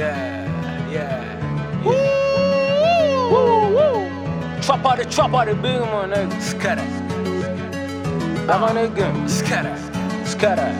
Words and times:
Yeah, 0.00 0.88
yeah. 0.90 1.84
Woo, 1.84 1.92
woo, 3.30 3.68
woo. 3.76 4.62
Trap 4.62 4.86
out 4.86 4.96
the 4.96 5.04
trap 5.04 5.34
out 5.34 5.44
the 5.44 5.54
big 5.54 5.78
man, 5.78 6.08
nigga. 6.08 6.40
Scatter. 6.40 6.86
Back 8.46 8.62
on 8.62 8.78
again. 8.78 9.28
Scatter. 9.28 9.76
Scatter. 10.24 10.72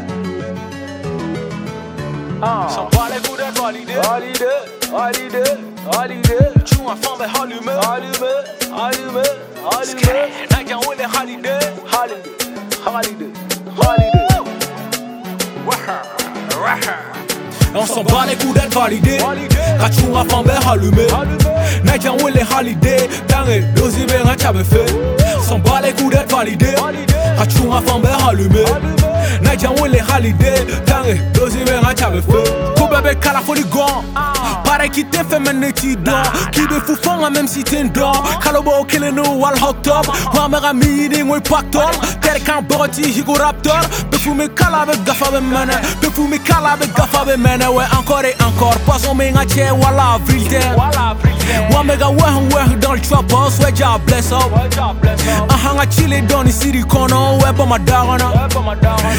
Ah. 2.40 2.66
S'en 2.70 2.88
bat 2.88 3.10
les 3.12 3.20
coups 3.20 3.36
d'être 3.36 3.60
validé. 3.60 3.92
Validé, 3.92 4.52
validé, 4.90 5.44
validé. 5.92 6.38
Tu 6.64 6.78
m'as 6.80 6.96
fait 6.96 7.28
allumé. 7.38 7.72
Allumé, 7.92 8.32
allumé, 8.72 9.26
allumé. 9.70 10.16
Nigga, 10.50 10.78
on 10.78 10.92
est. 10.92 11.04
Holiday, 11.04 11.60
holiday, 11.92 12.30
holiday. 12.86 13.49
On 17.80 17.86
s'en 17.86 18.04
bat 18.04 18.26
les 18.28 18.36
coups 18.36 18.52
d'être 18.52 18.74
validé. 18.74 19.16
Validé. 19.16 19.56
Kachunga 19.80 20.24
fambe 20.28 20.50
allumé. 20.70 21.06
Nigga, 21.82 22.12
on 22.22 22.28
est 22.28 22.44
holiday. 22.54 23.08
Tangue, 23.26 23.64
dosi 23.74 24.04
ben 24.06 24.22
chabe 24.38 24.62
fait. 24.62 24.84
S'en 25.48 25.58
bat 25.58 25.80
les 25.82 25.92
coups 25.92 26.14
d'être 26.14 26.30
validé. 26.30 26.74
Validé. 26.78 27.14
Kachunga 27.38 27.80
fambe 27.86 28.06
allumé. 28.28 28.64
Nigga, 29.42 29.70
on 29.80 29.86
est 29.86 30.02
holiday. 30.14 30.66
Tangue, 30.84 31.18
dosi 31.32 31.58
ben 31.64 31.80
chabe 31.98 32.20
fait. 32.20 32.78
Ko 32.78 32.86
bébé 32.86 33.16
kala 33.18 33.40
foli 33.40 33.62
gon. 33.62 34.04
Pareil 34.80 34.92
qui 34.92 35.04
t'est 35.04 35.24
fait 35.24 35.38
mener 35.38 35.74
ti 35.74 35.94
don. 35.94 36.22
Qui 36.52 36.62
be 36.62 36.80
fou 36.86 36.96
fanga 37.02 37.28
même 37.28 37.46
si 37.46 37.62
t'es 37.62 37.84
don. 37.84 38.12
Kalobo 38.42 38.82
kele 38.88 39.12
no 39.12 39.34
wal 39.34 39.54
hot 39.60 39.82
top. 39.82 40.06
Wa 40.32 40.48
mega 40.48 40.72
meeting 40.72 41.28
we 41.28 41.38
pack 41.40 41.70
top. 41.70 41.94
Tere 42.22 42.40
kan 42.40 42.62
boroti 42.66 43.02
higo 43.02 43.34
raptor. 43.34 43.82
Be 44.10 44.16
fou 44.16 44.32
me 44.32 44.48
kala 44.48 44.86
be 44.86 44.96
gafa 45.04 45.32
be 45.32 45.40
mene. 45.42 45.76
Be 46.00 46.08
fou 46.08 46.26
me 46.26 46.38
kala 46.38 46.78
be 46.78 46.86
gafa 46.96 47.26
be 47.26 47.36
mene. 47.36 47.68
Ouais 47.74 47.84
encore 47.92 48.24
et 48.24 48.34
encore. 48.42 48.78
Poisson 48.86 49.14
me 49.14 49.30
nga 49.30 49.44
che 49.44 49.70
wala 49.70 50.14
avril 50.14 50.48
te. 50.48 50.56
Voilà, 50.74 51.10
Africain. 51.10 51.74
Wa 51.74 51.84
mega 51.84 52.08
weh 52.08 52.54
weh 52.54 52.76
dans 52.80 52.94
le 52.94 53.00
trap 53.00 53.30
house. 53.32 53.58
Ouais 53.58 53.74
ja 53.74 53.98
bless 54.06 54.32
up. 54.32 54.50
Up. 54.78 54.96
Aha 55.50 55.74
nga 55.74 55.86
chile 55.90 56.22
dans 56.26 56.42
the 56.42 56.50
city 56.50 56.82
kono. 56.84 57.36
Ouais 57.42 57.52
ba 57.52 57.66
ma 57.66 57.76
ma 57.76 57.78
dagana. 57.78 58.48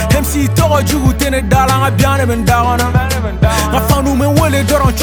MC 0.10 0.52
toro 0.56 0.82
jugu 0.82 1.14
tene 1.20 1.44
dala 1.44 1.78
nga 1.78 2.26
ben 2.26 2.44
dagana. 2.46 2.86
Ben, 3.22 3.38
dagana. 3.40 3.52
Nga 3.72 3.82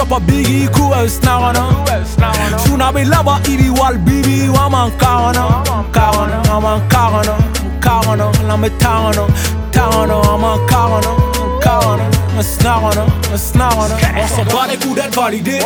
choppa 0.08 0.20
biggie 0.20 0.68
ku 0.72 0.92
e 0.94 1.08
snagana. 1.08 1.68
Ouais, 1.86 2.04
snagana. 2.04 2.58
Suna 2.66 2.92
be 2.92 3.04
laba 3.04 3.40
ibi 3.48 3.70
wal 3.70 3.98
bibi 3.98 4.48
wa 4.48 4.68
man 4.68 4.90
kagana. 4.92 5.62
Kagana, 5.92 6.42
wa 6.48 6.60
man 6.60 6.88
kagana. 6.88 7.36
Kagana, 7.80 8.48
la 8.48 8.56
me 8.56 8.68
tagana. 8.70 9.26
Tagana, 9.70 10.16
wa 10.26 10.38
man 10.38 10.58
kagana. 10.68 11.12
Kagana, 11.60 12.06
me 12.36 12.42
snagana, 12.42 13.04
me 13.30 13.36
snagana. 13.36 13.96
On 14.16 14.26
s'en 14.28 14.44
bat 14.44 14.66
les 14.70 14.76
coups 14.76 14.94
d'être 14.94 15.14
validé. 15.14 15.60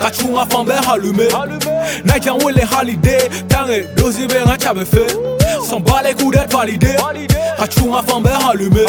Kachunga 0.00 0.46
fambe 0.50 0.72
allumé. 0.92 1.28
Allumé. 1.32 1.58
Nigga 2.04 2.34
wele 2.44 2.64
holiday. 2.64 3.28
Tangue, 3.48 3.86
dosi 3.96 4.26
be 4.26 4.44
nga 4.44 4.56
chabe 4.58 4.84
fait. 4.84 5.37
S'en 5.68 5.80
bat 5.80 6.00
les 6.02 6.14
coups 6.14 6.34
d'être 6.34 6.56
validé. 6.56 6.96
Validé. 6.96 7.34
Kachunga 7.58 8.02
fambe 8.06 8.30
allumé. 8.50 8.86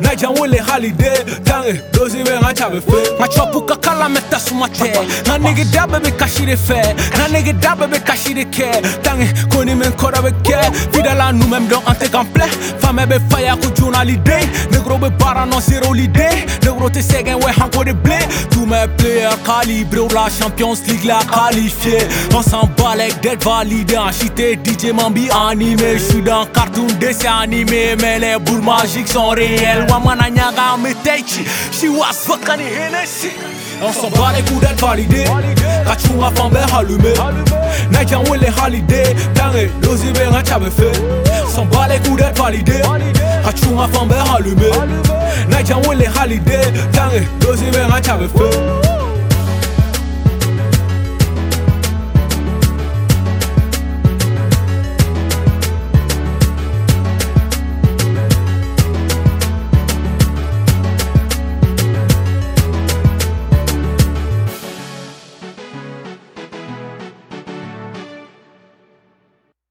Naija 0.00 0.30
wele 0.30 0.60
holiday 0.60 1.24
Tange 1.44 1.82
dozi 1.92 2.18
nga 2.18 2.54
chabe 2.54 2.80
fe 2.80 2.98
Nga 3.18 3.28
chopu 3.28 3.60
kakala 3.62 4.08
meta 4.08 4.38
sumate 4.38 4.92
Nga 5.26 5.38
nige 5.38 5.64
dabe 5.72 6.00
be 6.02 6.10
kashire 6.10 6.56
fe 6.56 6.80
Nga 7.14 7.28
nige 7.28 7.52
dabe 7.52 7.86
be 7.90 7.98
kashire 7.98 8.44
ke 8.44 8.82
Tange 9.02 9.26
koni 9.50 9.74
men 9.74 9.92
kora 9.92 10.22
be 10.22 10.32
ke 10.42 10.56
Fidela 10.92 11.32
nous 11.32 11.48
même 11.48 11.66
donc 11.66 11.82
ante 11.86 12.10
gample 12.10 12.42
Fame 12.78 13.06
be 13.06 13.18
faya 13.30 13.56
ku 13.56 13.68
juna 13.74 14.04
Negro 16.76 16.90
te 16.90 17.02
segen 17.02 17.36
we 17.42 17.50
hanko 17.52 17.84
de 17.84 17.92
blé 17.92 18.18
Tous 18.50 18.66
mes 18.66 18.86
players 18.96 19.36
calibrés 19.44 20.00
ou 20.00 20.08
la 20.12 20.28
Champions 20.28 20.74
League 20.86 21.04
la 21.04 21.20
qualifié 21.24 21.98
On 22.34 22.42
s'en 22.42 22.68
bat 22.76 22.96
d'être 23.22 23.44
validé 23.44 23.96
En 23.96 24.10
DJ 24.10 24.92
Mambi 24.92 25.28
animé 25.30 25.98
J'suis 25.98 26.22
dans 26.22 26.46
cartoon 26.46 26.86
dessin 27.00 27.38
animé 27.42 27.96
Mais 28.00 28.18
les 28.18 28.38
boules 28.38 28.62
magiques 28.62 29.08
sont 29.08 29.28
réelles 29.28 29.86
Wamana 29.90 30.30
nyaga 30.30 30.76
me 30.78 30.92
teichi 31.02 31.44
She 31.72 31.88
was 31.88 32.12
fucking 32.12 32.60
Hennessy 32.60 33.30
on 33.82 33.92
s'en 33.92 34.08
bat 34.08 34.32
les 34.34 34.42
coups 34.42 34.60
d'être 34.60 34.80
validé. 34.80 35.24
Kachunga 35.84 36.30
fambe 36.34 36.56
allumé. 36.78 37.12
Naija 37.90 38.20
wele 38.20 38.50
holiday 38.50 39.14
Tange 39.34 39.68
dozi 39.82 40.12
be 40.12 40.30
nga 40.30 40.42
chabe 40.42 40.70
fe 40.70 40.90
S'en 41.54 41.66
bat 41.66 41.88
les 41.88 41.98
coups 41.98 42.22
d'être 42.22 42.42
validé 42.42 42.80
Validé. 43.56 43.66
Kachunga 43.66 43.88
fambe 43.88 44.14
allumé 44.36 44.70
wele 45.88 46.06
holiday 46.06 46.72
Tange 46.92 47.26
dozi 47.40 47.64
be 47.70 47.78
nga 47.88 48.02
chabe 48.02 48.28
fe 48.28 48.95